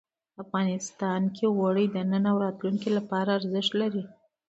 [0.43, 4.03] افغانستان کې اوړي د نن او راتلونکي لپاره ارزښت لري.